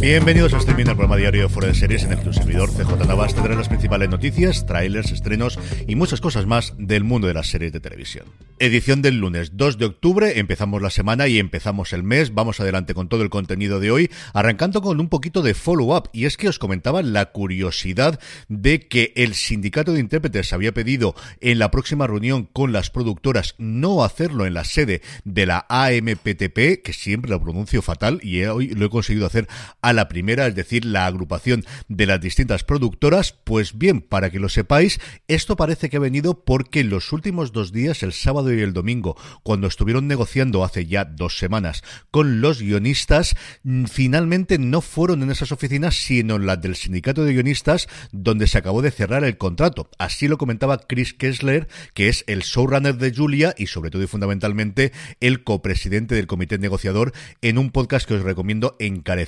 Bienvenidos 0.00 0.54
a 0.54 0.58
Streaming, 0.58 0.86
el 0.86 0.96
programa 0.96 1.16
diario 1.16 1.48
Fuera 1.50 1.68
de 1.68 1.74
Series 1.74 2.04
en 2.04 2.12
el 2.12 2.20
que 2.20 2.28
un 2.28 2.34
servidor 2.34 2.70
CJ 2.70 3.06
Navas 3.06 3.34
tendrá 3.34 3.54
las 3.54 3.68
principales 3.68 4.08
noticias, 4.08 4.64
trailers, 4.64 5.12
estrenos 5.12 5.58
y 5.86 5.94
muchas 5.94 6.22
cosas 6.22 6.46
más 6.46 6.72
del 6.78 7.04
mundo 7.04 7.26
de 7.26 7.34
las 7.34 7.48
series 7.50 7.72
de 7.72 7.80
televisión. 7.80 8.24
Edición 8.58 9.02
del 9.02 9.18
lunes 9.18 9.56
2 9.56 9.78
de 9.78 9.86
octubre, 9.86 10.38
empezamos 10.38 10.80
la 10.80 10.90
semana 10.90 11.28
y 11.28 11.38
empezamos 11.38 11.92
el 11.92 12.02
mes, 12.02 12.34
vamos 12.34 12.60
adelante 12.60 12.94
con 12.94 13.08
todo 13.08 13.22
el 13.22 13.30
contenido 13.30 13.78
de 13.78 13.90
hoy, 13.90 14.10
arrancando 14.32 14.80
con 14.80 15.00
un 15.00 15.08
poquito 15.08 15.42
de 15.42 15.54
follow-up, 15.54 16.08
y 16.12 16.24
es 16.24 16.36
que 16.36 16.48
os 16.48 16.58
comentaba 16.58 17.02
la 17.02 17.26
curiosidad 17.26 18.18
de 18.48 18.80
que 18.80 19.12
el 19.16 19.34
sindicato 19.34 19.92
de 19.92 20.00
intérpretes 20.00 20.52
había 20.52 20.72
pedido 20.72 21.14
en 21.40 21.58
la 21.58 21.70
próxima 21.70 22.06
reunión 22.06 22.44
con 22.44 22.72
las 22.72 22.90
productoras 22.90 23.54
no 23.58 24.02
hacerlo 24.04 24.46
en 24.46 24.54
la 24.54 24.64
sede 24.64 25.02
de 25.24 25.46
la 25.46 25.66
AMPTP, 25.68 26.82
que 26.82 26.92
siempre 26.92 27.30
lo 27.30 27.42
pronuncio 27.42 27.82
fatal 27.82 28.20
y 28.22 28.42
hoy 28.44 28.68
lo 28.68 28.86
he 28.86 28.90
conseguido 28.90 29.26
hacer 29.26 29.48
a 29.80 29.92
la 29.92 30.08
primera, 30.08 30.46
es 30.46 30.54
decir, 30.54 30.84
la 30.84 31.06
agrupación 31.06 31.64
de 31.88 32.06
las 32.06 32.20
distintas 32.20 32.64
productoras. 32.64 33.32
Pues 33.32 33.76
bien, 33.76 34.00
para 34.00 34.30
que 34.30 34.40
lo 34.40 34.48
sepáis, 34.48 35.00
esto 35.28 35.56
parece 35.56 35.90
que 35.90 35.96
ha 35.96 36.00
venido 36.00 36.44
porque 36.44 36.80
en 36.80 36.90
los 36.90 37.12
últimos 37.12 37.52
dos 37.52 37.72
días, 37.72 38.02
el 38.02 38.12
sábado 38.12 38.52
y 38.52 38.60
el 38.60 38.72
domingo, 38.72 39.16
cuando 39.42 39.66
estuvieron 39.66 40.06
negociando 40.06 40.64
hace 40.64 40.86
ya 40.86 41.04
dos 41.04 41.38
semanas 41.38 41.82
con 42.10 42.40
los 42.40 42.60
guionistas, 42.60 43.36
mm, 43.62 43.84
finalmente 43.84 44.58
no 44.58 44.80
fueron 44.80 45.22
en 45.22 45.30
esas 45.30 45.52
oficinas, 45.52 45.94
sino 45.94 46.36
en 46.36 46.46
las 46.46 46.60
del 46.60 46.76
sindicato 46.76 47.24
de 47.24 47.32
guionistas, 47.32 47.88
donde 48.12 48.46
se 48.46 48.58
acabó 48.58 48.82
de 48.82 48.90
cerrar 48.90 49.24
el 49.24 49.38
contrato. 49.38 49.90
Así 49.98 50.28
lo 50.28 50.38
comentaba 50.38 50.78
Chris 50.78 51.14
Kessler, 51.14 51.68
que 51.94 52.08
es 52.08 52.24
el 52.26 52.40
showrunner 52.40 52.96
de 52.96 53.14
Julia 53.14 53.54
y 53.56 53.66
sobre 53.66 53.90
todo 53.90 54.02
y 54.02 54.06
fundamentalmente 54.06 54.92
el 55.20 55.44
copresidente 55.44 56.14
del 56.14 56.26
comité 56.26 56.58
negociador, 56.58 57.12
en 57.42 57.58
un 57.58 57.70
podcast 57.70 58.06
que 58.06 58.14
os 58.14 58.22
recomiendo 58.22 58.76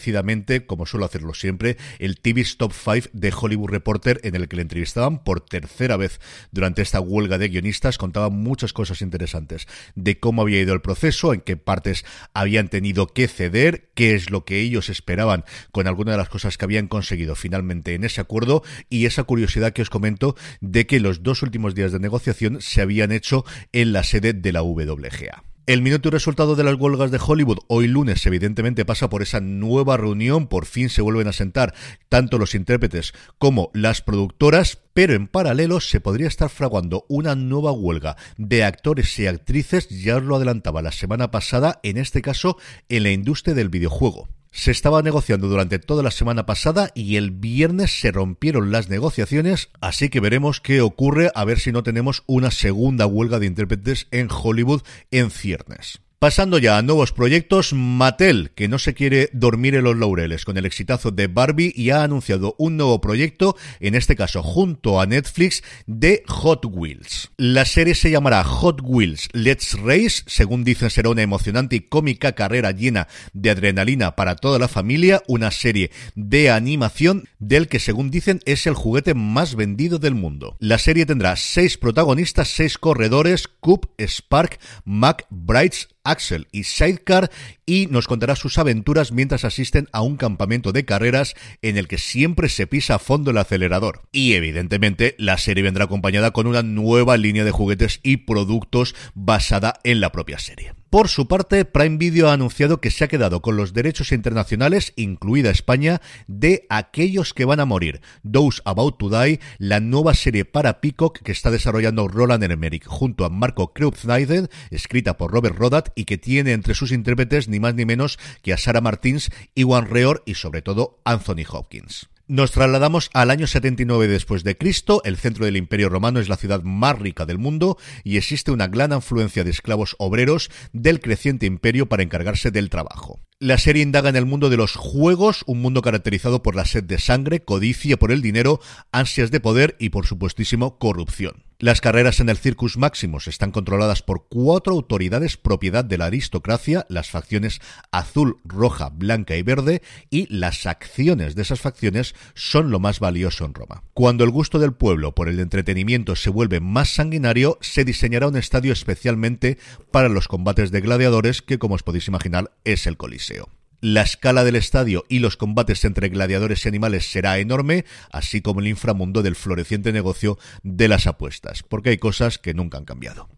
encarecidamente, 0.02 0.66
como 0.66 0.86
suelo 0.86 1.06
hacerlo 1.06 1.34
siempre, 1.34 1.76
el 1.98 2.18
TV 2.18 2.44
Top 2.56 2.72
5 2.72 3.10
de 3.12 3.32
Hollywood 3.32 3.70
Reporter, 3.70 4.20
en 4.24 4.34
el 4.34 4.48
que 4.48 4.56
le 4.56 4.62
entrevistaban 4.62 5.22
por 5.22 5.40
tercera 5.40 5.96
vez 5.96 6.20
durante 6.50 6.82
esta 6.82 7.00
huelga 7.00 7.38
de 7.38 7.48
guionistas. 7.48 7.98
Contaba 7.98 8.28
muchas 8.28 8.72
cosas 8.72 9.00
interesantes 9.00 9.68
de 9.94 10.18
cómo 10.18 10.42
había 10.42 10.60
ido 10.60 10.74
el 10.74 10.80
proceso, 10.80 11.32
en 11.32 11.40
qué 11.40 11.56
partes 11.56 12.04
habían 12.34 12.68
tenido 12.68 13.06
que 13.06 13.28
ceder, 13.28 13.90
qué 13.94 14.14
es 14.14 14.30
lo 14.30 14.44
que 14.44 14.60
ellos 14.60 14.88
esperaban 14.88 15.44
con 15.70 15.86
algunas 15.86 16.14
de 16.14 16.18
las 16.18 16.28
cosas 16.28 16.58
que 16.58 16.64
habían 16.64 16.88
conseguido 16.88 17.34
finalmente 17.36 17.94
en 17.94 18.04
ese 18.04 18.20
acuerdo 18.20 18.62
y 18.90 19.06
esa 19.06 19.24
curiosidad 19.24 19.72
que 19.72 19.82
os 19.82 19.90
comento 19.90 20.34
de 20.60 20.86
que 20.86 21.00
los 21.00 21.22
dos 21.22 21.42
últimos 21.42 21.74
días 21.74 21.92
de 21.92 22.00
negociación 22.00 22.60
se 22.60 22.80
habían 22.80 23.12
hecho 23.12 23.44
en 23.72 23.92
la 23.92 24.02
sede 24.02 24.32
de 24.32 24.52
la 24.52 24.62
WGA. 24.62 25.51
El 25.64 25.80
minuto 25.80 26.08
y 26.08 26.10
resultado 26.10 26.56
de 26.56 26.64
las 26.64 26.74
huelgas 26.74 27.12
de 27.12 27.20
Hollywood 27.24 27.60
hoy 27.68 27.86
lunes 27.86 28.26
evidentemente 28.26 28.84
pasa 28.84 29.08
por 29.08 29.22
esa 29.22 29.38
nueva 29.38 29.96
reunión, 29.96 30.48
por 30.48 30.66
fin 30.66 30.88
se 30.88 31.02
vuelven 31.02 31.28
a 31.28 31.32
sentar 31.32 31.72
tanto 32.08 32.36
los 32.36 32.56
intérpretes 32.56 33.14
como 33.38 33.70
las 33.72 34.02
productoras, 34.02 34.80
pero 34.92 35.14
en 35.14 35.28
paralelo 35.28 35.78
se 35.78 36.00
podría 36.00 36.26
estar 36.26 36.48
fraguando 36.50 37.06
una 37.08 37.36
nueva 37.36 37.70
huelga 37.70 38.16
de 38.36 38.64
actores 38.64 39.16
y 39.20 39.28
actrices, 39.28 39.88
ya 39.88 40.16
os 40.16 40.24
lo 40.24 40.34
adelantaba 40.34 40.82
la 40.82 40.90
semana 40.90 41.30
pasada, 41.30 41.78
en 41.84 41.96
este 41.96 42.22
caso 42.22 42.56
en 42.88 43.04
la 43.04 43.12
industria 43.12 43.54
del 43.54 43.68
videojuego. 43.68 44.28
Se 44.52 44.70
estaba 44.70 45.00
negociando 45.00 45.48
durante 45.48 45.78
toda 45.78 46.02
la 46.02 46.10
semana 46.10 46.44
pasada 46.44 46.90
y 46.94 47.16
el 47.16 47.30
viernes 47.30 47.98
se 47.98 48.12
rompieron 48.12 48.70
las 48.70 48.90
negociaciones, 48.90 49.70
así 49.80 50.10
que 50.10 50.20
veremos 50.20 50.60
qué 50.60 50.82
ocurre 50.82 51.30
a 51.34 51.44
ver 51.46 51.58
si 51.58 51.72
no 51.72 51.82
tenemos 51.82 52.22
una 52.26 52.50
segunda 52.50 53.06
huelga 53.06 53.38
de 53.38 53.46
intérpretes 53.46 54.08
en 54.10 54.28
Hollywood 54.30 54.82
en 55.10 55.30
ciernes. 55.30 56.02
Pasando 56.22 56.58
ya 56.58 56.78
a 56.78 56.82
nuevos 56.82 57.10
proyectos, 57.10 57.72
Mattel, 57.72 58.52
que 58.54 58.68
no 58.68 58.78
se 58.78 58.94
quiere 58.94 59.28
dormir 59.32 59.74
en 59.74 59.82
los 59.82 59.96
laureles 59.96 60.44
con 60.44 60.56
el 60.56 60.66
exitazo 60.66 61.10
de 61.10 61.26
Barbie 61.26 61.72
y 61.74 61.90
ha 61.90 62.04
anunciado 62.04 62.54
un 62.58 62.76
nuevo 62.76 63.00
proyecto, 63.00 63.56
en 63.80 63.96
este 63.96 64.14
caso 64.14 64.40
junto 64.40 65.00
a 65.00 65.06
Netflix, 65.06 65.64
de 65.88 66.22
Hot 66.28 66.64
Wheels. 66.64 67.32
La 67.38 67.64
serie 67.64 67.96
se 67.96 68.12
llamará 68.12 68.44
Hot 68.44 68.82
Wheels 68.84 69.30
Let's 69.32 69.76
Race, 69.80 70.22
según 70.28 70.62
dicen 70.62 70.90
será 70.90 71.08
una 71.08 71.22
emocionante 71.22 71.74
y 71.74 71.80
cómica 71.80 72.36
carrera 72.36 72.70
llena 72.70 73.08
de 73.32 73.50
adrenalina 73.50 74.14
para 74.14 74.36
toda 74.36 74.60
la 74.60 74.68
familia, 74.68 75.24
una 75.26 75.50
serie 75.50 75.90
de 76.14 76.52
animación 76.52 77.24
del 77.40 77.66
que 77.66 77.80
según 77.80 78.12
dicen 78.12 78.38
es 78.44 78.68
el 78.68 78.74
juguete 78.74 79.14
más 79.14 79.56
vendido 79.56 79.98
del 79.98 80.14
mundo. 80.14 80.56
La 80.60 80.78
serie 80.78 81.04
tendrá 81.04 81.34
seis 81.34 81.78
protagonistas, 81.78 82.46
seis 82.46 82.78
corredores, 82.78 83.48
Coop, 83.48 83.86
Spark, 83.98 84.60
Mac, 84.84 85.26
Brights, 85.28 85.88
Axel 86.04 86.48
y 86.52 86.64
Sidecar 86.64 87.30
y 87.66 87.86
nos 87.86 88.06
contará 88.06 88.36
sus 88.36 88.58
aventuras 88.58 89.12
mientras 89.12 89.44
asisten 89.44 89.88
a 89.92 90.02
un 90.02 90.16
campamento 90.16 90.72
de 90.72 90.84
carreras 90.84 91.34
en 91.62 91.76
el 91.76 91.88
que 91.88 91.98
siempre 91.98 92.48
se 92.48 92.66
pisa 92.66 92.96
a 92.96 92.98
fondo 92.98 93.30
el 93.30 93.38
acelerador. 93.38 94.02
Y 94.12 94.34
evidentemente 94.34 95.14
la 95.18 95.38
serie 95.38 95.62
vendrá 95.62 95.84
acompañada 95.84 96.32
con 96.32 96.46
una 96.46 96.62
nueva 96.62 97.16
línea 97.16 97.44
de 97.44 97.50
juguetes 97.50 98.00
y 98.02 98.18
productos 98.18 98.94
basada 99.14 99.80
en 99.84 100.00
la 100.00 100.12
propia 100.12 100.38
serie. 100.38 100.74
Por 100.92 101.08
su 101.08 101.26
parte, 101.26 101.64
Prime 101.64 101.96
Video 101.96 102.28
ha 102.28 102.34
anunciado 102.34 102.82
que 102.82 102.90
se 102.90 103.02
ha 103.02 103.08
quedado 103.08 103.40
con 103.40 103.56
los 103.56 103.72
derechos 103.72 104.12
internacionales, 104.12 104.92
incluida 104.96 105.48
España, 105.48 106.02
de 106.26 106.66
Aquellos 106.68 107.32
que 107.32 107.46
van 107.46 107.60
a 107.60 107.64
morir, 107.64 108.02
Those 108.30 108.60
About 108.66 108.98
to 108.98 109.08
Die, 109.08 109.40
la 109.56 109.80
nueva 109.80 110.12
serie 110.12 110.44
para 110.44 110.82
Peacock 110.82 111.22
que 111.22 111.32
está 111.32 111.50
desarrollando 111.50 112.08
Roland 112.08 112.44
Emmerich 112.44 112.84
junto 112.86 113.24
a 113.24 113.30
Marco 113.30 113.72
Kreutzneider, 113.72 114.50
escrita 114.70 115.16
por 115.16 115.32
Robert 115.32 115.56
Rodat 115.56 115.88
y 115.94 116.04
que 116.04 116.18
tiene 116.18 116.52
entre 116.52 116.74
sus 116.74 116.92
intérpretes 116.92 117.48
más 117.62 117.74
ni 117.74 117.86
menos 117.86 118.18
que 118.42 118.52
a 118.52 118.58
Sarah 118.58 118.82
Martins, 118.82 119.30
Iwan 119.54 119.88
Reor 119.88 120.22
y 120.26 120.34
sobre 120.34 120.60
todo 120.60 121.00
Anthony 121.04 121.44
Hopkins. 121.50 122.10
Nos 122.28 122.52
trasladamos 122.52 123.10
al 123.12 123.30
año 123.30 123.46
79 123.46 124.08
después 124.08 124.44
de 124.44 124.56
Cristo. 124.56 125.02
El 125.04 125.18
centro 125.18 125.44
del 125.44 125.56
Imperio 125.56 125.88
Romano 125.88 126.20
es 126.20 126.28
la 126.28 126.36
ciudad 126.36 126.62
más 126.62 126.98
rica 126.98 127.26
del 127.26 127.36
mundo 127.36 127.76
y 128.04 128.16
existe 128.16 128.52
una 128.52 128.68
gran 128.68 128.92
afluencia 128.92 129.44
de 129.44 129.50
esclavos 129.50 129.96
obreros 129.98 130.50
del 130.72 131.00
creciente 131.00 131.46
imperio 131.46 131.90
para 131.90 132.02
encargarse 132.02 132.50
del 132.50 132.70
trabajo. 132.70 133.20
La 133.38 133.58
serie 133.58 133.82
indaga 133.82 134.08
en 134.08 134.16
el 134.16 134.24
mundo 134.24 134.50
de 134.50 134.56
los 134.56 134.76
juegos, 134.76 135.42
un 135.46 135.60
mundo 135.60 135.82
caracterizado 135.82 136.42
por 136.42 136.54
la 136.54 136.64
sed 136.64 136.84
de 136.84 136.98
sangre, 136.98 137.44
codicia 137.44 137.98
por 137.98 138.12
el 138.12 138.22
dinero, 138.22 138.60
ansias 138.92 139.30
de 139.30 139.40
poder 139.40 139.76
y, 139.78 139.90
por 139.90 140.06
supuestísimo, 140.06 140.78
corrupción. 140.78 141.42
Las 141.62 141.80
carreras 141.80 142.18
en 142.18 142.28
el 142.28 142.38
Circus 142.38 142.76
Maximus 142.76 143.28
están 143.28 143.52
controladas 143.52 144.02
por 144.02 144.26
cuatro 144.28 144.72
autoridades 144.72 145.36
propiedad 145.36 145.84
de 145.84 145.96
la 145.96 146.06
aristocracia, 146.06 146.86
las 146.88 147.08
facciones 147.08 147.60
azul, 147.92 148.38
roja, 148.44 148.88
blanca 148.88 149.36
y 149.36 149.42
verde, 149.42 149.80
y 150.10 150.26
las 150.26 150.66
acciones 150.66 151.36
de 151.36 151.42
esas 151.42 151.60
facciones 151.60 152.16
son 152.34 152.72
lo 152.72 152.80
más 152.80 152.98
valioso 152.98 153.44
en 153.44 153.54
Roma. 153.54 153.84
Cuando 153.94 154.24
el 154.24 154.30
gusto 154.30 154.58
del 154.58 154.72
pueblo 154.72 155.14
por 155.14 155.28
el 155.28 155.38
entretenimiento 155.38 156.16
se 156.16 156.30
vuelve 156.30 156.58
más 156.58 156.92
sanguinario, 156.92 157.58
se 157.60 157.84
diseñará 157.84 158.26
un 158.26 158.36
estadio 158.36 158.72
especialmente 158.72 159.56
para 159.92 160.08
los 160.08 160.26
combates 160.26 160.72
de 160.72 160.80
gladiadores, 160.80 161.42
que 161.42 161.60
como 161.60 161.76
os 161.76 161.84
podéis 161.84 162.08
imaginar 162.08 162.50
es 162.64 162.88
el 162.88 162.96
Coliseo. 162.96 163.48
La 163.84 164.02
escala 164.02 164.44
del 164.44 164.54
estadio 164.54 165.04
y 165.08 165.18
los 165.18 165.36
combates 165.36 165.84
entre 165.84 166.08
gladiadores 166.08 166.64
y 166.64 166.68
animales 166.68 167.10
será 167.10 167.38
enorme, 167.40 167.84
así 168.12 168.40
como 168.40 168.60
el 168.60 168.68
inframundo 168.68 169.24
del 169.24 169.34
floreciente 169.34 169.92
negocio 169.92 170.38
de 170.62 170.86
las 170.86 171.08
apuestas, 171.08 171.64
porque 171.64 171.90
hay 171.90 171.98
cosas 171.98 172.38
que 172.38 172.54
nunca 172.54 172.78
han 172.78 172.84
cambiado. 172.84 173.28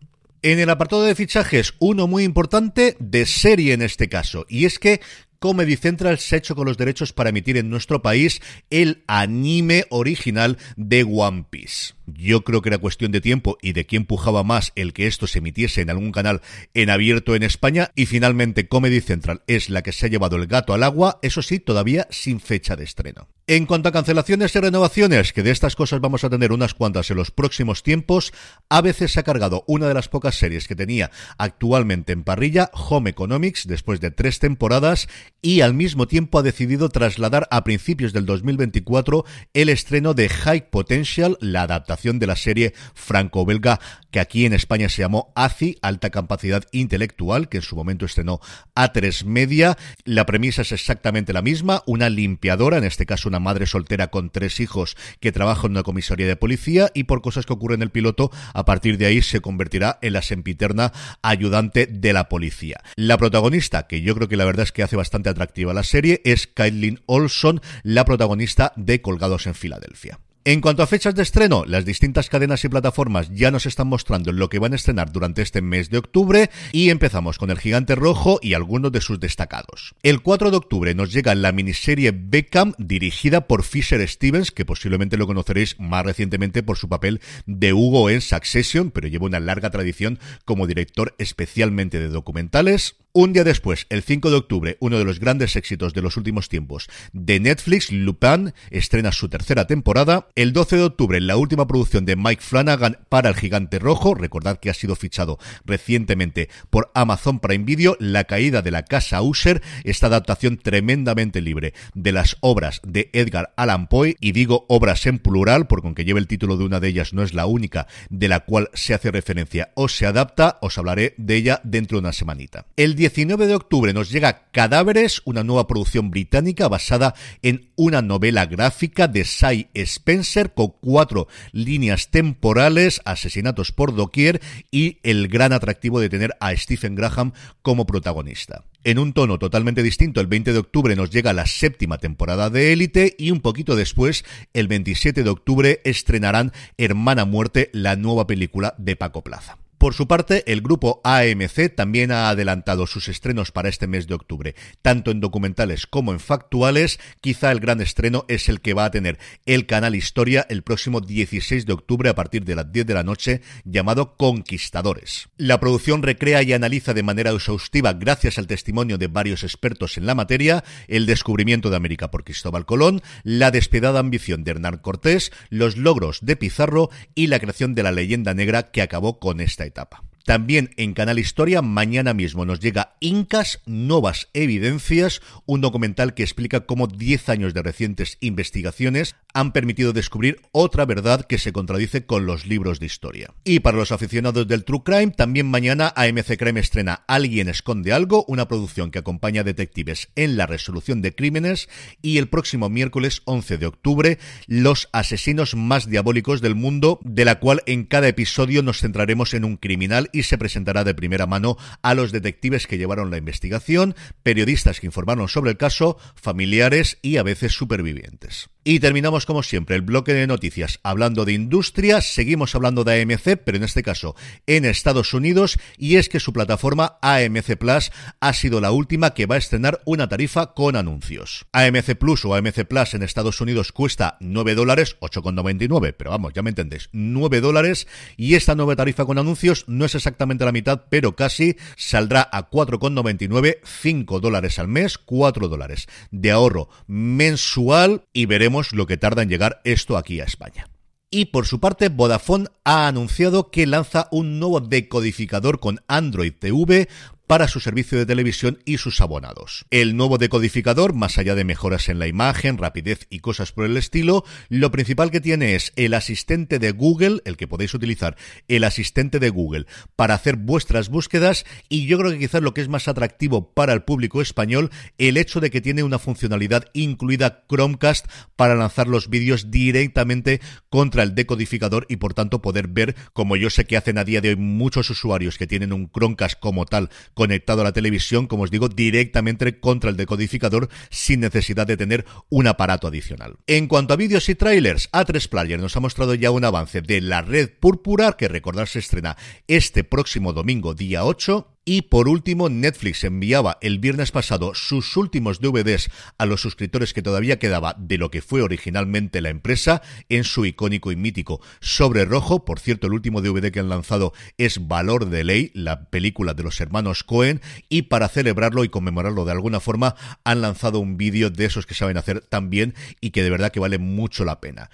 En 0.43 0.61
el 0.61 0.69
apartado 0.69 1.03
de 1.05 1.15
fichajes, 1.15 1.73
uno 1.79 2.07
muy 2.07 2.25
importante 2.25 2.95
de 3.01 3.25
serie 3.25 3.73
en 3.73 3.81
este 3.81 4.11
caso, 4.11 4.45
y 4.47 4.67
es 4.67 4.79
que 4.79 5.01
Comedy 5.45 5.77
Central 5.77 6.19
se 6.21 6.37
ha 6.37 6.39
hecho 6.39 6.57
con 6.57 6.65
los 6.65 6.79
derechos 6.79 7.13
para 7.13 7.29
emitir 7.29 7.59
en 7.59 7.69
nuestro 7.69 8.01
país 8.01 8.41
el 8.71 9.05
anime 9.07 9.85
original 9.91 10.57
de 10.77 11.05
One 11.07 11.45
Piece. 11.51 11.93
Yo 12.07 12.45
creo 12.45 12.63
que 12.63 12.71
era 12.71 12.79
cuestión 12.79 13.13
de 13.13 13.21
tiempo 13.21 13.59
y 13.61 13.75
de 13.75 13.85
quién 13.85 14.07
pujaba 14.07 14.43
más 14.43 14.73
el 14.75 14.95
que 14.95 15.07
esto 15.07 15.27
se 15.27 15.41
emitiese 15.41 15.83
en 15.83 15.91
algún 15.91 16.13
canal 16.13 16.41
en 16.73 16.89
abierto 16.89 17.35
en 17.35 17.43
España 17.43 17.91
y 17.95 18.07
finalmente 18.07 18.69
Comedy 18.69 19.03
Central 19.03 19.43
es 19.47 19.69
la 19.69 19.83
que 19.83 19.93
se 19.93 20.07
ha 20.07 20.09
llevado 20.09 20.37
el 20.37 20.47
gato 20.47 20.73
al 20.73 20.83
agua, 20.83 21.19
eso 21.21 21.43
sí, 21.43 21.61
todavía 21.61 22.07
sin 22.09 22.41
fecha 22.41 22.75
de 22.75 22.85
estreno. 22.85 23.29
En 23.47 23.67
cuanto 23.67 23.91
a 23.91 23.93
cancelaciones 23.93 24.57
y 24.57 24.61
renovaciones, 24.61 25.35
que 25.35 25.43
de 25.43 25.51
estas 25.51 25.77
cosas 25.77 26.01
vamos 26.01 26.25
a 26.25 26.31
tener 26.31 26.51
unas 26.51 26.73
cuantas 26.73 27.11
en 27.11 27.19
los 27.19 27.31
próximos 27.31 27.83
tiempos, 27.83 28.33
a 28.71 28.81
veces 28.81 29.13
se 29.13 29.21
ha 29.21 29.23
cargado 29.23 29.65
una 29.67 29.87
de 29.87 29.93
las 29.93 30.09
pocas 30.09 30.37
series 30.37 30.67
que 30.67 30.75
tenía 30.75 31.11
actualmente 31.37 32.15
en 32.15 32.25
parrilla, 32.25 32.71
Home 32.73 33.11
Economics, 33.11 33.67
después 33.67 34.01
de 34.01 34.11
tres 34.11 34.39
temporadas, 34.39 35.09
y 35.43 35.61
al 35.61 35.75
mismo 35.75 36.09
tiempo 36.09 36.39
ha 36.39 36.43
decidido 36.43 36.89
trasladar 36.89 37.47
a 37.51 37.65
principios 37.65 38.15
del 38.15 38.25
2024 38.25 39.27
el 39.53 39.69
estreno 39.69 40.15
de 40.15 40.31
High 40.31 40.71
Potential, 40.71 41.37
la 41.43 41.65
adaptación 41.65 42.19
de 42.19 42.27
la 42.27 42.37
serie 42.37 42.73
franco-belga 42.95 43.79
que 44.11 44.21
aquí 44.21 44.47
en 44.47 44.55
España 44.55 44.89
se 44.89 45.03
llamó 45.03 45.33
ACI, 45.35 45.77
Alta 45.83 46.09
Capacidad 46.09 46.65
Intelectual, 46.71 47.49
que 47.49 47.57
en 47.59 47.63
su 47.63 47.75
momento 47.75 48.07
estrenó 48.07 48.41
A3 48.77 49.25
Media. 49.25 49.77
La 50.05 50.25
premisa 50.25 50.63
es 50.63 50.71
exactamente 50.71 51.33
la 51.33 51.43
misma, 51.43 51.83
una 51.85 52.09
limpiadora, 52.09 52.79
en 52.79 52.85
este 52.85 53.07
caso 53.07 53.29
una 53.29 53.34
una 53.35 53.41
madre 53.41 53.67
soltera 53.67 54.09
con 54.09 54.31
tres 54.31 54.61
hijos 54.61 54.97
que 55.19 55.33
trabaja 55.33 55.67
en 55.67 55.73
una 55.73 55.83
comisaría 55.83 56.29
de 56.29 56.37
policía 56.37 56.93
y 56.95 57.05
por 57.05 57.21
cosas 57.21 57.47
que 57.47 57.53
ocurren 57.53 57.81
en 57.81 57.83
el 57.83 57.91
piloto, 57.91 58.31
a 58.53 58.65
partir 58.65 58.97
de 58.97 59.07
ahí 59.07 59.23
se 59.23 59.41
convertirá 59.41 59.99
en 60.03 60.13
la 60.13 60.23
sempiterna 60.23 60.93
ayudante 61.21 61.87
de 61.87 62.13
la 62.13 62.29
policía. 62.29 62.81
La 62.95 63.19
protagonista, 63.19 63.89
que 63.89 64.03
yo 64.03 64.15
creo 64.15 64.29
que 64.29 64.37
la 64.37 64.45
verdad 64.45 64.63
es 64.63 64.73
que 64.73 64.85
hace 64.85 64.95
bastante 64.95 65.31
atractiva 65.31 65.75
la 65.75 65.83
serie, 65.83 66.23
es 66.25 66.47
Kaitlyn 66.47 67.01
Olson, 67.07 67.61
la 67.83 68.05
protagonista 68.05 68.73
de 68.77 69.03
Colgados 69.03 69.49
en 69.49 69.55
Filadelfia. 69.55 70.21
En 70.47 70.61
cuanto 70.61 70.83
a 70.83 70.87
fechas 70.87 71.15
de 71.15 71.23
estreno, 71.23 71.65
las 71.67 71.87
distintas 71.87 72.29
cadenas 72.29 72.63
y 72.67 72.69
plataformas 72.69 73.31
ya 73.31 73.51
nos 73.51 73.65
están 73.65 73.87
mostrando 73.87 74.31
lo 74.31 74.51
que 74.51 74.59
van 74.59 74.75
a 74.75 74.77
estrenar 74.77 75.11
durante 75.11 75.41
este 75.41 75.63
mes 75.63 75.89
de 75.89 75.97
octubre 75.97 76.51
y 76.71 76.91
empezamos 76.91 77.39
con 77.39 77.51
El 77.51 77.59
Gigante 77.59 77.95
Rojo 77.95 78.41
y 78.43 78.53
algunos 78.53 78.93
de 78.93 79.01
sus 79.01 79.19
destacados. 79.19 79.95
El 80.03 80.21
4 80.21 80.51
de 80.51 80.59
octubre 80.59 80.95
nos 80.95 81.15
llega 81.15 81.35
la 81.35 81.51
miniserie 81.51 82.13
Beckham 82.15 82.75
dirigida 82.77 83.47
por 83.47 83.63
Fisher 83.63 84.07
Stevens, 84.07 84.51
que 84.51 84.67
posiblemente 84.67 85.17
lo 85.17 85.27
conoceréis 85.27 85.81
más 85.81 86.05
recientemente 86.05 86.63
por 86.63 86.77
su 86.77 86.91
papel 86.91 87.23
de 87.47 87.73
Hugo 87.73 88.11
en 88.11 88.21
Succession, 88.21 88.91
pero 88.91 89.09
lleva 89.09 89.25
una 89.25 89.41
larga 89.41 89.71
tradición 89.71 90.19
como 90.45 90.67
director 90.67 91.15
especialmente 91.17 91.99
de 92.01 92.09
documentales. 92.09 92.97
Un 93.17 93.33
día 93.33 93.45
después, 93.45 93.87
el 93.91 94.03
5 94.03 94.29
de 94.29 94.37
octubre, 94.37 94.77
uno 94.81 94.99
de 94.99 95.05
los 95.05 95.21
grandes 95.21 95.55
éxitos 95.55 95.95
de 95.95 96.03
los 96.03 96.17
últimos 96.17 96.49
tiempos 96.49 96.89
de 97.13 97.39
Netflix, 97.39 97.93
Lupin, 97.93 98.55
estrena 98.71 99.13
su 99.13 99.29
tercera 99.29 99.69
temporada. 99.69 100.27
El 100.35 100.53
12 100.53 100.79
de 100.79 100.83
octubre, 100.83 101.21
la 101.21 101.37
última 101.37 101.69
producción 101.69 102.07
de 102.07 102.17
Mike 102.17 102.43
Flanagan 102.43 102.99
para 103.09 103.29
El 103.29 103.37
Gigante 103.37 103.79
Rojo, 103.79 104.15
recordad 104.17 104.59
que 104.59 104.69
ha 104.69 104.75
sido 104.75 104.97
fichado 104.97 105.39
recientemente 105.65 106.49
por 106.71 106.91
Amazon 106.93 107.39
Prime 107.39 107.65
Video, 107.65 107.97
La 108.01 108.25
caída 108.25 108.63
de 108.63 108.73
la 108.73 108.83
casa 108.83 109.23
Usher, 109.23 109.63
esta 109.85 110.09
adaptación 110.09 110.57
tremendamente 110.57 111.41
libre 111.41 111.73
de 111.95 112.11
las 112.11 112.37
obras 112.41 112.81
de 112.83 113.11
Edgar 113.13 113.55
Allan 113.57 113.87
Poe, 113.87 114.17
y 114.19 114.33
digo 114.33 114.67
obras 114.69 115.07
en 115.07 115.21
plural, 115.21 115.69
porque 115.69 115.87
aunque 115.87 116.05
lleve 116.05 116.19
el 116.19 116.27
título 116.27 116.57
de 116.57 116.65
una 116.65 116.81
de 116.81 116.89
ellas 116.89 117.13
no 117.13 117.23
es 117.23 117.33
la 117.33 117.47
única 117.47 117.87
de 118.11 118.27
la 118.27 118.41
cual 118.41 118.71
se 118.75 118.93
hace 118.93 119.13
referencia 119.13 119.71
o 119.75 119.87
se 119.87 120.05
adapta, 120.05 120.59
os 120.63 120.79
hablaré 120.79 121.15
de 121.17 121.37
ella 121.37 121.61
dentro 121.63 121.99
de 121.99 122.01
una 122.01 122.13
semanita. 122.13 122.67
El 122.77 122.97
19 123.05 123.47
de 123.47 123.55
octubre 123.55 123.93
nos 123.93 124.11
llega 124.11 124.47
Cadáveres, 124.51 125.21
una 125.27 125.45
nueva 125.45 125.67
producción 125.67 126.11
británica 126.11 126.69
basada 126.69 127.15
en 127.43 127.69
una 127.77 128.01
novela 128.01 128.47
gráfica 128.47 129.09
de 129.09 129.27
Cy 129.27 129.69
Spencer 129.75 130.55
con 130.55 130.73
cuatro 130.81 131.29
líneas 131.53 132.11
temporales, 132.11 133.03
asesinatos 133.05 133.73
por 133.73 133.95
doquier 133.95 134.41
y 134.71 135.01
el 135.03 135.29
gran 135.29 135.53
atractivo 135.53 136.01
de 136.01 136.09
tener 136.09 136.35
a 136.41 136.57
Stephen 136.57 136.95
Graham 136.95 137.33
como 137.61 137.85
protagonista. 137.85 138.65
En 138.85 138.99
un 138.99 139.13
tono 139.13 139.39
totalmente 139.39 139.83
distinto, 139.83 140.23
el 140.23 140.27
20 140.27 140.55
de 140.55 140.59
octubre 140.61 140.97
nos 140.97 141.11
llega 141.11 141.35
la 141.35 141.45
séptima 141.45 141.99
temporada 141.99 142.49
de 142.49 142.73
Élite 142.73 143.17
y 143.19 143.33
un 143.33 143.43
poquito 143.43 143.77
después, 143.77 144.25
el 144.55 144.67
27 144.67 145.25
de 145.25 145.29
octubre, 145.29 145.83
estrenarán 145.85 146.53
Hermana 146.79 147.27
Muerte, 147.27 147.69
la 147.75 147.97
nueva 147.97 148.27
película 148.27 148.75
de 148.79 148.97
Paco 148.97 149.23
Plaza. 149.23 149.59
Por 149.85 149.93
su 149.93 150.09
parte, 150.09 150.51
el 150.51 150.63
grupo 150.63 151.03
AMC 151.05 151.75
también 151.77 152.11
ha 152.11 152.31
adelantado 152.31 152.87
sus 152.87 153.09
estrenos 153.09 153.53
para 153.53 153.69
este 153.69 153.87
mes 153.87 154.07
de 154.07 154.15
octubre, 154.15 154.55
tanto 154.81 155.11
en 155.11 155.21
documentales 155.21 155.87
como 155.87 156.13
en 156.13 156.21
factuales. 156.21 156.99
Quizá 157.21 157.53
el 157.53 157.61
gran 157.61 157.83
estreno 157.83 158.25
es 158.29 158.49
el 158.49 158.63
que 158.63 158.73
va 158.73 158.87
a 158.87 158.91
tener 158.91 159.19
el 159.45 159.67
canal 159.67 159.95
Historia 159.95 160.47
el 160.49 160.63
próximo 160.63 161.03
16 161.03 161.67
de 161.67 161.75
octubre 161.75 162.09
a 162.09 162.15
partir 162.15 162.47
de 162.47 162.55
las 162.55 162.73
10 162.73 162.87
de 162.87 162.95
la 162.95 163.03
noche, 163.03 163.43
llamado 163.67 164.17
Conquistadores. 164.17 165.29
La 165.37 165.61
producción 165.61 166.03
recrea 166.03 166.43
y 166.43 166.55
analiza 166.55 166.95
de 166.95 167.03
manera 167.03 167.33
exhaustiva, 167.33 167.93
gracias 167.93 168.39
al 168.39 168.47
testimonio 168.47 168.97
de 168.97 169.09
varios 169.09 169.43
expertos 169.43 169.99
en 169.99 170.07
la 170.07 170.15
materia, 170.15 170.65
el 170.89 171.05
descubrimiento 171.05 171.69
de 171.69 171.77
América 171.77 172.11
por 172.11 172.25
Cristóbal 172.25 172.65
Colón, 172.65 173.03
la 173.23 173.51
despiadada 173.51 174.01
ambición 174.01 174.45
de 174.45 174.53
Hernán 174.53 174.79
Cortés, 174.79 175.31
los 175.51 175.77
logros 175.77 176.21
de 176.23 176.37
Pizarro 176.37 176.89
y 177.15 177.27
la 177.27 177.39
creación 177.39 177.75
de 177.75 177.83
la 177.83 177.93
leyenda 177.93 178.33
negra 178.33 178.71
que 178.71 178.81
acabó 178.81 179.19
con 179.19 179.43
esta 179.43 179.67
etapa 179.67 179.74
etapa. 179.75 180.14
También 180.25 180.71
en 180.79 180.95
Canal 180.95 181.19
Historia, 181.19 181.61
mañana 181.61 182.15
mismo 182.15 182.47
nos 182.47 182.59
llega 182.59 182.97
Incas, 183.01 183.61
Nuevas 183.67 184.31
Evidencias, 184.33 185.21
un 185.45 185.61
documental 185.61 186.15
que 186.15 186.23
explica 186.23 186.61
cómo 186.61 186.87
10 186.87 187.29
años 187.29 187.53
de 187.53 187.63
recientes 187.63 188.17
investigaciones 188.21 189.17
han 189.35 189.53
permitido 189.53 189.93
descubrir 189.93 190.41
otra 190.53 190.87
verdad 190.87 191.27
que 191.27 191.37
se 191.37 191.53
contradice 191.53 192.07
con 192.07 192.25
los 192.25 192.47
libros 192.47 192.81
de 192.81 192.87
historia. 192.87 193.35
Y 193.45 193.61
para 193.61 193.77
los 193.77 193.93
aficionados 193.93 194.49
del 194.49 194.65
True 194.65 194.83
Crime, 194.83 195.11
también 195.11 195.51
mañana 195.51 195.93
AMC 195.95 196.39
Crime 196.39 196.61
estrena 196.61 197.05
Alguien 197.07 197.51
esconde 197.51 197.93
algo, 197.93 198.25
una 198.27 198.49
producción 198.49 198.91
que 198.91 199.01
acompaña 199.01 199.43
a 199.43 199.45
detectives 199.45 200.09
en 200.17 200.39
la 200.39 200.47
resolución 200.47 201.03
de 201.03 201.15
crímenes, 201.15 201.69
y 202.01 202.17
el 202.17 202.29
próximo 202.29 202.71
miércoles 202.71 203.21
11 203.27 203.59
de 203.59 203.67
octubre, 203.67 204.19
Los 204.47 204.89
asesinos 204.93 205.55
más 205.55 205.91
diabólicos 205.91 206.41
del 206.41 206.55
mundo, 206.55 206.99
de 207.03 207.27
la 207.27 207.41
cual 207.41 207.63
en 207.67 207.85
cada 207.85 208.09
episodio 208.09 208.63
nos 208.63 208.81
centraremos 208.81 209.35
en 209.35 209.45
un 209.45 209.59
criminal 209.59 210.09
y 210.15 210.23
se 210.23 210.39
presentará 210.39 210.85
de 210.85 210.95
primera 210.95 211.27
mano 211.27 211.57
a 211.83 211.95
los 211.95 212.13
detectives 212.13 212.67
que 212.67 212.79
llevaron 212.79 213.11
la 213.11 213.19
investigación, 213.19 213.95
periodistas 214.23 214.81
que 214.81 214.87
informaron 214.87 215.29
sobre 215.29 215.51
el 215.51 215.57
caso, 215.57 215.99
familiares 216.15 216.99
y 217.03 217.17
a 217.17 217.23
veces 217.23 217.53
supervivientes. 217.53 218.49
Y 218.67 218.81
terminamos 218.81 219.27
como 219.27 219.43
siempre 219.43 219.77
el 219.77 219.83
bloque 219.83 220.15
de 220.15 220.27
noticias. 220.27 220.81
Hablando 220.83 221.27
de 221.27 221.35
industria, 221.35 222.01
seguimos 222.01 222.55
hablando 222.55 222.83
de 222.83 223.03
AMC, 223.03 223.37
pero 223.45 223.59
en 223.59 223.63
este 223.63 223.83
caso 223.83 224.17
en 224.47 224.65
Estados 224.65 225.13
Unidos, 225.13 225.59
y 225.77 225.97
es 225.97 226.09
que 226.09 226.19
su 226.19 226.33
plataforma 226.33 226.97
AMC 227.03 227.57
Plus 227.59 227.93
ha 228.21 228.33
sido 228.33 228.63
la 228.63 228.73
última 228.73 229.13
que 229.13 229.27
va 229.27 229.35
a 229.35 229.39
estrenar 229.39 229.83
una 229.85 230.09
tarifa 230.09 230.55
con 230.55 230.77
anuncios. 230.77 231.45
AMC 231.53 231.97
Plus 231.97 232.25
o 232.25 232.35
AMC 232.35 232.65
Plus 232.65 232.95
en 232.95 233.03
Estados 233.03 233.43
Unidos 233.43 233.71
cuesta 233.71 234.17
9 234.21 234.55
dólares, 234.55 234.97
8,99, 235.01 235.95
pero 235.95 236.13
vamos, 236.13 236.33
ya 236.33 236.41
me 236.41 236.49
entendéis, 236.49 236.89
9 236.93 237.43
dólares, 237.43 237.87
y 238.17 238.35
esta 238.35 238.55
nueva 238.55 238.77
tarifa 238.77 239.05
con 239.05 239.19
anuncios 239.19 239.65
no 239.67 239.85
es 239.85 239.95
exactamente 239.95 240.47
la 240.47 240.53
mitad, 240.53 240.85
pero 240.89 241.15
casi 241.15 241.59
saldrá 241.77 242.27
a 242.33 242.49
4,99, 242.49 243.59
5 243.63 244.21
dólares 244.21 244.59
al 244.59 244.69
mes, 244.69 244.97
4 244.97 245.49
dólares 245.49 245.87
de 246.11 246.31
ahorro 246.31 246.71
mensual, 246.87 248.05
y 248.15 248.25
veremos 248.25 248.54
lo 248.73 248.87
que 248.87 248.97
tarda 248.97 249.23
en 249.23 249.29
llegar 249.29 249.61
esto 249.65 249.97
aquí 249.97 250.21
a 250.21 250.25
España. 250.25 250.69
Y 251.11 251.27
por 251.27 251.47
su 251.47 251.61
parte, 251.61 251.91
Vodafone 251.91 252.49
ha 252.65 252.89
anunciado 252.89 253.51
que 253.51 253.67
lanza 253.67 254.09
un 254.11 254.41
nuevo 254.41 254.61
decodificador 254.61 255.61
con 255.61 255.81
Android 255.87 256.33
TV 256.37 256.89
para 257.27 257.49
su 257.49 257.61
servicio 257.61 257.99
de 257.99 258.07
televisión 258.07 258.59
y 258.65 258.79
sus 258.79 259.01
abonados. 259.01 259.65
El 259.71 259.97
nuevo 259.97 260.19
decodificador, 260.19 260.95
más 260.95 261.19
allá 261.19 261.35
de 261.35 261.45
mejoras 261.45 261.89
en 261.89 261.99
la 261.99 262.07
imagen, 262.07 262.59
rapidez 262.59 263.07
y 263.11 263.21
cosas 263.21 263.53
por 263.53 263.65
el 263.65 263.77
estilo, 263.77 264.25
lo 264.49 264.71
principal 264.71 265.11
que 265.11 265.21
tiene 265.21 265.55
es 265.55 265.73
el 265.77 265.95
asistente 265.95 266.59
de 266.59 266.73
Google, 266.73 267.21
el 267.25 267.37
que 267.37 267.49
podéis 267.49 267.75
utilizar, 267.75 268.17
el 268.49 268.65
asistente 268.65 269.19
de 269.19 269.31
Google 269.31 269.67
para 269.97 270.15
hacer 270.15 270.37
vuestras 270.37 270.89
búsquedas 270.89 271.45
y 271.69 271.87
yo 271.87 271.99
creo 271.99 272.13
que 272.13 272.19
quizás 272.19 272.43
lo 272.43 272.53
que 272.53 272.61
es 272.61 272.69
más 272.69 272.89
atractivo 272.89 273.53
para 273.55 273.73
el 273.73 273.83
público 273.85 274.21
español, 274.21 274.71
el 274.99 275.17
hecho 275.17 275.41
de 275.41 275.51
que 275.51 275.61
tiene 275.61 275.83
una 275.83 275.99
funcionalidad 275.99 276.67
incluida 276.75 277.45
Chromecast 277.49 278.07
para 278.37 278.55
lanzar 278.55 278.87
los 278.87 279.09
vídeos 279.09 279.51
directamente 279.51 280.41
contra 280.69 281.03
el 281.03 281.15
decodificador 281.15 281.87
y 281.89 281.97
por 281.97 282.15
tanto 282.15 282.43
poder 282.43 282.69
ver, 282.69 282.95
como 283.13 283.37
yo 283.37 283.51
sé 283.51 283.65
que 283.65 283.77
hacen 283.77 283.99
a 283.99 284.05
día 284.05 284.21
de 284.21 284.31
hoy 284.31 284.37
muchos 284.37 284.91
usuarios 284.91 285.39
que 285.39 285.47
tienen 285.47 285.73
un 285.73 285.91
Chromecast 285.91 286.39
como 286.39 286.67
tal 286.67 286.91
conectado 287.15 287.61
a 287.61 287.65
la 287.65 287.73
televisión, 287.73 288.27
como 288.27 288.43
os 288.43 288.51
digo, 288.51 288.69
directamente 288.69 289.61
contra 289.61 289.91
el 289.91 289.97
decodificador 289.97 290.69
sin 290.91 291.21
necesidad 291.21 291.67
de 291.67 291.77
tener 291.77 292.05
un 292.29 292.47
aparato 292.47 292.89
adicional. 292.89 293.37
En 293.47 293.69
cuanto 293.69 293.95
a 293.95 293.97
vídeos 293.97 294.29
y 294.29 294.35
trailers, 294.35 294.91
A3 294.93 295.29
Player 295.29 295.61
nos 295.61 295.77
ha 295.77 295.81
mostrado 295.81 296.15
ya 296.15 296.31
un 296.31 296.45
avance 296.45 296.83
de 296.83 297.01
la 297.01 297.23
red 297.23 297.51
púrpura, 297.59 298.13
que 298.13 298.29
recordar 298.29 298.69
se 298.69 298.81
estrena 298.81 299.17
este 299.47 299.85
próximo 299.85 300.33
domingo, 300.33 300.75
día 300.75 301.05
8, 301.05 301.54
y 301.65 301.83
por 301.83 302.09
último, 302.09 302.49
Netflix 302.49 303.05
enviaba 303.05 303.59
el 303.61 303.79
viernes 303.79 304.11
pasado 304.13 304.55
sus 304.55 304.97
últimos 304.97 305.41
DVDs 305.41 305.91
a 306.19 306.27
los 306.27 306.43
suscriptores 306.43 306.93
que 306.93 307.03
todavía 307.03 307.39
quedaba 307.39 307.75
de 307.79 307.99
lo 307.99 308.11
que 308.11 308.23
fue 308.23 308.43
originalmente 308.43 309.21
la 309.21 309.31
empresa 309.31 309.83
en 310.09 310.25
su 310.25 310.45
icónico 310.45 310.93
y 310.93 310.97
mítico 310.97 311.41
sobre 311.61 312.05
rojo. 312.05 312.45
Por 312.45 312.61
cierto, 312.61 312.87
el 312.87 312.93
último 312.93 313.23
DVD 313.23 313.51
que 313.51 313.61
han 313.61 313.69
lanzado 313.69 314.13
es 314.37 314.69
Valor 314.69 315.09
de 315.09 315.25
Ley, 315.25 315.51
la 315.55 315.89
película 315.89 316.35
de 316.35 316.43
los 316.43 316.61
hermanos 316.61 317.03
Cohen, 317.03 317.41
y 317.69 317.83
para 317.83 318.09
celebrarlo 318.09 318.65
y 318.65 318.69
conmemorarlo 318.69 319.25
de 319.25 319.33
alguna 319.33 319.61
forma 319.61 319.97
han 320.25 320.43
lanzado 320.43 320.81
un 320.81 320.97
vídeo 320.97 321.31
de 321.31 321.47
esos 321.47 321.67
que 321.67 321.75
saben 321.75 321.97
hacer 321.97 322.21
tan 322.21 322.51
bien 322.51 322.75
y 323.01 323.11
que 323.11 323.23
de 323.23 323.31
verdad 323.31 323.53
que 323.53 323.61
vale 323.61 323.79
mucho 323.79 324.25
la 324.25 324.41
pena. 324.41 324.71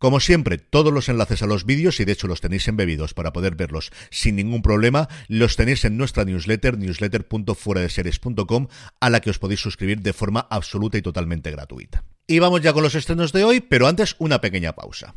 Como 0.00 0.18
siempre, 0.18 0.56
todos 0.56 0.92
los 0.94 1.10
enlaces 1.10 1.42
a 1.42 1.46
los 1.46 1.66
vídeos, 1.66 2.00
y 2.00 2.06
de 2.06 2.12
hecho 2.12 2.26
los 2.26 2.40
tenéis 2.40 2.66
embebidos 2.68 3.12
para 3.12 3.34
poder 3.34 3.54
verlos 3.54 3.92
sin 4.10 4.36
ningún 4.36 4.62
problema, 4.62 5.10
los 5.28 5.56
tenéis 5.56 5.84
en 5.84 5.98
nuestra 5.98 6.24
newsletter, 6.24 6.78
newsletter.fueradeseries.com, 6.78 8.68
a 8.98 9.10
la 9.10 9.20
que 9.20 9.28
os 9.28 9.38
podéis 9.38 9.60
suscribir 9.60 10.00
de 10.00 10.14
forma 10.14 10.40
absoluta 10.48 10.96
y 10.96 11.02
totalmente 11.02 11.50
gratuita. 11.50 12.02
Y 12.26 12.38
vamos 12.38 12.62
ya 12.62 12.72
con 12.72 12.82
los 12.82 12.94
estrenos 12.94 13.34
de 13.34 13.44
hoy, 13.44 13.60
pero 13.60 13.88
antes 13.88 14.16
una 14.18 14.40
pequeña 14.40 14.72
pausa. 14.72 15.14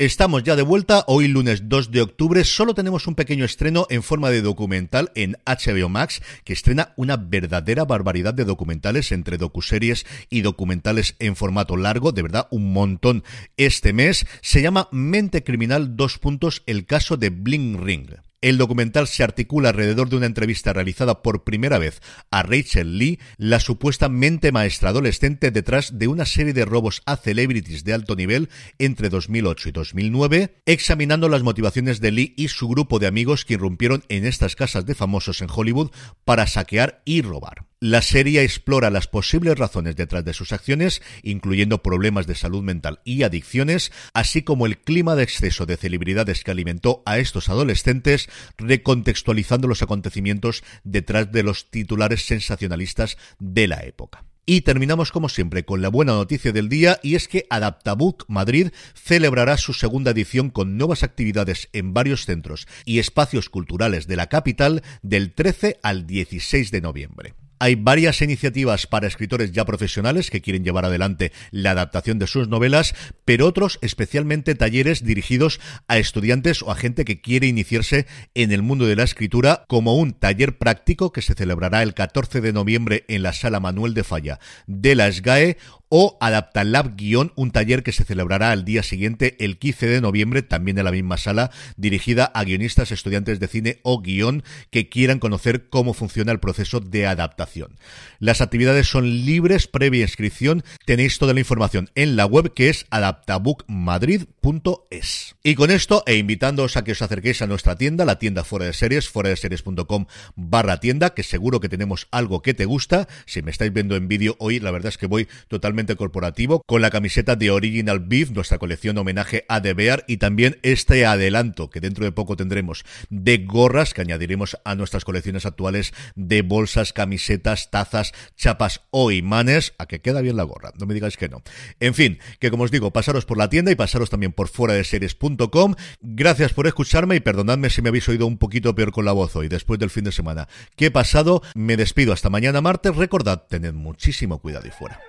Estamos 0.00 0.44
ya 0.44 0.56
de 0.56 0.62
vuelta, 0.62 1.04
hoy 1.08 1.28
lunes 1.28 1.68
2 1.68 1.90
de 1.90 2.00
octubre, 2.00 2.42
solo 2.44 2.72
tenemos 2.72 3.06
un 3.06 3.14
pequeño 3.14 3.44
estreno 3.44 3.86
en 3.90 4.02
forma 4.02 4.30
de 4.30 4.40
documental 4.40 5.12
en 5.14 5.36
HBO 5.44 5.90
Max, 5.90 6.22
que 6.42 6.54
estrena 6.54 6.94
una 6.96 7.18
verdadera 7.18 7.84
barbaridad 7.84 8.32
de 8.32 8.46
documentales 8.46 9.12
entre 9.12 9.36
docuseries 9.36 10.06
y 10.30 10.40
documentales 10.40 11.16
en 11.18 11.36
formato 11.36 11.76
largo, 11.76 12.12
de 12.12 12.22
verdad 12.22 12.48
un 12.50 12.72
montón 12.72 13.24
este 13.58 13.92
mes. 13.92 14.24
Se 14.40 14.62
llama 14.62 14.88
Mente 14.90 15.44
Criminal, 15.44 15.96
dos 15.96 16.16
puntos, 16.16 16.62
el 16.64 16.86
caso 16.86 17.18
de 17.18 17.28
Bling 17.28 17.84
Ring. 17.84 18.08
El 18.42 18.56
documental 18.56 19.06
se 19.06 19.22
articula 19.22 19.68
alrededor 19.68 20.08
de 20.08 20.16
una 20.16 20.24
entrevista 20.24 20.72
realizada 20.72 21.22
por 21.22 21.44
primera 21.44 21.78
vez 21.78 22.00
a 22.30 22.42
Rachel 22.42 22.96
Lee, 22.96 23.18
la 23.36 23.60
supuesta 23.60 24.08
mente 24.08 24.50
maestra 24.50 24.88
adolescente 24.88 25.50
detrás 25.50 25.98
de 25.98 26.08
una 26.08 26.24
serie 26.24 26.54
de 26.54 26.64
robos 26.64 27.02
a 27.04 27.16
celebrities 27.16 27.84
de 27.84 27.92
alto 27.92 28.16
nivel 28.16 28.48
entre 28.78 29.10
2008 29.10 29.68
y 29.68 29.72
2009, 29.72 30.62
examinando 30.64 31.28
las 31.28 31.42
motivaciones 31.42 32.00
de 32.00 32.12
Lee 32.12 32.34
y 32.38 32.48
su 32.48 32.66
grupo 32.66 32.98
de 32.98 33.08
amigos 33.08 33.44
que 33.44 33.54
irrumpieron 33.54 34.04
en 34.08 34.24
estas 34.24 34.56
casas 34.56 34.86
de 34.86 34.94
famosos 34.94 35.42
en 35.42 35.48
Hollywood 35.54 35.90
para 36.24 36.46
saquear 36.46 37.02
y 37.04 37.20
robar. 37.20 37.69
La 37.82 38.02
serie 38.02 38.42
explora 38.42 38.90
las 38.90 39.06
posibles 39.06 39.58
razones 39.58 39.96
detrás 39.96 40.22
de 40.22 40.34
sus 40.34 40.52
acciones, 40.52 41.00
incluyendo 41.22 41.82
problemas 41.82 42.26
de 42.26 42.34
salud 42.34 42.62
mental 42.62 43.00
y 43.04 43.22
adicciones, 43.22 43.90
así 44.12 44.42
como 44.42 44.66
el 44.66 44.76
clima 44.76 45.14
de 45.14 45.22
exceso 45.22 45.64
de 45.64 45.78
celebridades 45.78 46.44
que 46.44 46.50
alimentó 46.50 47.02
a 47.06 47.16
estos 47.16 47.48
adolescentes, 47.48 48.28
recontextualizando 48.58 49.66
los 49.66 49.80
acontecimientos 49.80 50.62
detrás 50.84 51.32
de 51.32 51.42
los 51.42 51.70
titulares 51.70 52.26
sensacionalistas 52.26 53.16
de 53.38 53.66
la 53.66 53.82
época. 53.82 54.26
Y 54.44 54.60
terminamos 54.60 55.10
como 55.10 55.30
siempre 55.30 55.64
con 55.64 55.80
la 55.80 55.88
buena 55.88 56.12
noticia 56.12 56.52
del 56.52 56.68
día 56.68 57.00
y 57.02 57.14
es 57.14 57.28
que 57.28 57.46
Adaptabook 57.48 58.26
Madrid 58.28 58.72
celebrará 58.92 59.56
su 59.56 59.72
segunda 59.72 60.10
edición 60.10 60.50
con 60.50 60.76
nuevas 60.76 61.02
actividades 61.02 61.70
en 61.72 61.94
varios 61.94 62.26
centros 62.26 62.68
y 62.84 62.98
espacios 62.98 63.48
culturales 63.48 64.06
de 64.06 64.16
la 64.16 64.26
capital 64.26 64.82
del 65.00 65.32
13 65.32 65.80
al 65.82 66.06
16 66.06 66.70
de 66.72 66.80
noviembre. 66.82 67.39
Hay 67.62 67.74
varias 67.74 68.22
iniciativas 68.22 68.86
para 68.86 69.06
escritores 69.06 69.52
ya 69.52 69.66
profesionales 69.66 70.30
que 70.30 70.40
quieren 70.40 70.64
llevar 70.64 70.86
adelante 70.86 71.30
la 71.50 71.72
adaptación 71.72 72.18
de 72.18 72.26
sus 72.26 72.48
novelas, 72.48 72.94
pero 73.26 73.46
otros 73.46 73.78
especialmente 73.82 74.54
talleres 74.54 75.04
dirigidos 75.04 75.60
a 75.86 75.98
estudiantes 75.98 76.62
o 76.62 76.70
a 76.70 76.74
gente 76.74 77.04
que 77.04 77.20
quiere 77.20 77.48
iniciarse 77.48 78.06
en 78.32 78.50
el 78.52 78.62
mundo 78.62 78.86
de 78.86 78.96
la 78.96 79.02
escritura, 79.02 79.66
como 79.68 79.96
un 79.96 80.14
taller 80.14 80.56
práctico 80.56 81.12
que 81.12 81.20
se 81.20 81.34
celebrará 81.34 81.82
el 81.82 81.92
14 81.92 82.40
de 82.40 82.54
noviembre 82.54 83.04
en 83.08 83.22
la 83.22 83.34
Sala 83.34 83.60
Manuel 83.60 83.92
de 83.92 84.04
Falla 84.04 84.40
de 84.66 84.94
la 84.94 85.12
SGAE 85.12 85.58
o 85.90 86.16
Adaptalab 86.20 86.96
Guión, 86.96 87.32
un 87.34 87.50
taller 87.50 87.82
que 87.82 87.92
se 87.92 88.04
celebrará 88.04 88.52
al 88.52 88.64
día 88.64 88.82
siguiente, 88.82 89.36
el 89.40 89.58
15 89.58 89.88
de 89.88 90.00
noviembre, 90.00 90.40
también 90.42 90.78
en 90.78 90.84
la 90.84 90.92
misma 90.92 91.18
sala, 91.18 91.50
dirigida 91.76 92.24
a 92.24 92.44
guionistas, 92.44 92.92
estudiantes 92.92 93.40
de 93.40 93.48
cine 93.48 93.80
o 93.82 94.00
guion 94.00 94.44
que 94.70 94.88
quieran 94.88 95.18
conocer 95.18 95.68
cómo 95.68 95.92
funciona 95.92 96.32
el 96.32 96.38
proceso 96.38 96.80
de 96.80 97.06
adaptación. 97.06 97.76
Las 98.20 98.40
actividades 98.40 98.86
son 98.86 99.26
libres, 99.26 99.66
previa 99.66 100.02
inscripción. 100.02 100.62
Tenéis 100.86 101.18
toda 101.18 101.34
la 101.34 101.40
información 101.40 101.90
en 101.96 102.14
la 102.16 102.24
web 102.24 102.54
que 102.54 102.68
es 102.68 102.86
adaptabookmadrid.es. 102.90 105.34
Y 105.42 105.56
con 105.56 105.72
esto, 105.72 106.04
e 106.06 106.16
invitándoos 106.16 106.76
a 106.76 106.84
que 106.84 106.92
os 106.92 107.02
acerquéis 107.02 107.42
a 107.42 107.48
nuestra 107.48 107.74
tienda, 107.76 108.04
la 108.04 108.20
tienda 108.20 108.44
fuera 108.44 108.66
de 108.66 108.74
series, 108.74 109.08
fuera 109.08 109.30
de 109.30 109.36
series.com 109.36 110.06
barra 110.36 110.78
tienda, 110.78 111.14
que 111.14 111.24
seguro 111.24 111.58
que 111.58 111.68
tenemos 111.68 112.06
algo 112.12 112.42
que 112.42 112.54
te 112.54 112.64
gusta. 112.64 113.08
Si 113.26 113.42
me 113.42 113.50
estáis 113.50 113.72
viendo 113.72 113.96
en 113.96 114.06
vídeo 114.06 114.36
hoy, 114.38 114.60
la 114.60 114.70
verdad 114.70 114.90
es 114.90 114.98
que 114.98 115.06
voy 115.06 115.26
totalmente 115.48 115.79
corporativo, 115.96 116.62
con 116.66 116.82
la 116.82 116.90
camiseta 116.90 117.36
de 117.36 117.50
Original 117.50 118.00
Beef, 118.00 118.30
nuestra 118.30 118.58
colección 118.58 118.98
homenaje 118.98 119.44
a 119.48 119.60
The 119.60 119.74
Bear, 119.74 120.04
y 120.06 120.18
también 120.18 120.58
este 120.62 121.06
adelanto 121.06 121.70
que 121.70 121.80
dentro 121.80 122.04
de 122.04 122.12
poco 122.12 122.36
tendremos 122.36 122.84
de 123.08 123.38
gorras 123.38 123.94
que 123.94 124.02
añadiremos 124.02 124.58
a 124.64 124.74
nuestras 124.74 125.04
colecciones 125.04 125.46
actuales 125.46 125.92
de 126.14 126.42
bolsas, 126.42 126.92
camisetas, 126.92 127.70
tazas, 127.70 128.12
chapas 128.36 128.82
o 128.90 129.10
imanes, 129.10 129.74
a 129.78 129.86
que 129.86 130.00
queda 130.00 130.20
bien 130.20 130.36
la 130.36 130.44
gorra, 130.44 130.72
no 130.78 130.86
me 130.86 130.94
digáis 130.94 131.16
que 131.16 131.28
no. 131.28 131.42
En 131.80 131.94
fin, 131.94 132.18
que 132.38 132.50
como 132.50 132.64
os 132.64 132.70
digo, 132.70 132.92
pasaros 132.92 133.24
por 133.24 133.38
la 133.38 133.48
tienda 133.48 133.70
y 133.70 133.76
pasaros 133.76 134.10
también 134.10 134.32
por 134.32 134.48
fuera 134.48 134.74
de 134.74 134.84
series.com. 134.84 135.74
Gracias 136.00 136.52
por 136.52 136.66
escucharme 136.66 137.16
y 137.16 137.20
perdonadme 137.20 137.70
si 137.70 137.82
me 137.82 137.88
habéis 137.88 138.08
oído 138.08 138.26
un 138.26 138.38
poquito 138.38 138.74
peor 138.74 138.92
con 138.92 139.04
la 139.04 139.12
voz 139.12 139.36
hoy, 139.36 139.48
después 139.48 139.78
del 139.80 139.90
fin 139.90 140.04
de 140.04 140.12
semana. 140.12 140.48
¿Qué 140.76 140.86
he 140.86 140.90
pasado? 140.90 141.42
Me 141.54 141.76
despido 141.76 142.12
hasta 142.12 142.30
mañana 142.30 142.60
martes. 142.60 142.96
Recordad, 142.96 143.44
tened 143.48 143.72
muchísimo 143.72 144.40
cuidado 144.40 144.66
y 144.66 144.70
fuera. 144.70 145.00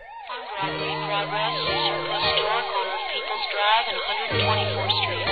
Broadway, 0.61 0.93
Broadwell, 0.93 1.53
Circle 1.65 2.21
Store, 2.21 2.61
corner 2.69 2.93
of 2.93 3.01
People's 3.09 3.45
Drive 3.49 3.85
and 3.89 3.97
124th 4.45 4.93
Street. 5.01 5.30